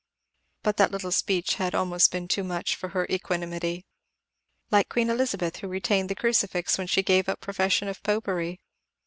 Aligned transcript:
But 0.63 0.77
that 0.77 0.89
little 0.89 1.11
speech 1.11 1.53
had 1.57 1.75
almost 1.75 2.11
been 2.11 2.27
too 2.27 2.43
much 2.43 2.75
for 2.75 2.87
her 2.89 3.05
equanimity. 3.07 3.85
"Like 4.71 4.89
Queen 4.89 5.11
Elizabeth 5.11 5.57
who 5.57 5.67
retained 5.67 6.09
the 6.09 6.15
crucifix 6.15 6.75
when 6.79 6.87
she 6.87 7.03
gave 7.03 7.29
up 7.29 7.39
the 7.39 7.45
profession 7.45 7.87
of 7.87 8.01
popery." 8.01 8.61